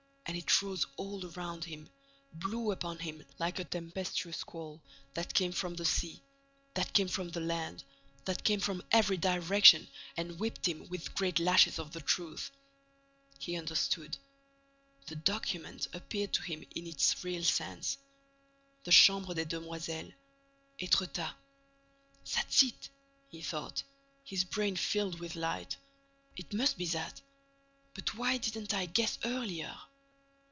And 0.27 0.37
it 0.39 0.61
rose 0.61 0.85
all 0.95 1.25
around 1.33 1.65
him, 1.65 1.89
blew 2.31 2.71
upon 2.71 2.99
him 2.99 3.25
like 3.37 3.59
a 3.59 3.65
tempestuous 3.65 4.37
squall 4.37 4.81
that 5.13 5.33
came 5.33 5.51
from 5.51 5.75
the 5.75 5.83
sea, 5.83 6.23
that 6.73 6.93
came 6.93 7.09
from 7.09 7.31
the 7.31 7.41
land, 7.41 7.83
that 8.23 8.45
came 8.45 8.61
from 8.61 8.81
every 8.93 9.17
direction 9.17 9.89
and 10.15 10.39
whipped 10.39 10.65
him 10.69 10.87
with 10.87 11.13
great 11.15 11.37
lashes 11.37 11.77
of 11.79 11.91
the 11.91 11.99
truth. 11.99 12.49
He 13.39 13.57
understood. 13.57 14.17
The 15.07 15.17
document 15.17 15.89
appeared 15.91 16.31
to 16.33 16.43
him 16.43 16.63
in 16.75 16.87
its 16.87 17.21
real 17.25 17.43
sense. 17.43 17.97
The 18.85 18.91
Chambre 18.91 19.33
des 19.35 19.43
Demoiselles—Étretat— 19.43 21.35
"That's 22.35 22.63
it," 22.63 22.89
he 23.27 23.41
thought, 23.41 23.83
his 24.23 24.45
brain 24.45 24.77
filled 24.77 25.19
with 25.19 25.35
light, 25.35 25.75
"it 26.37 26.53
must 26.53 26.77
be 26.77 26.85
that. 26.85 27.19
But 27.93 28.15
why 28.15 28.37
didn't 28.37 28.73
I 28.73 28.85
guess 28.85 29.17
earlier?" 29.25 29.75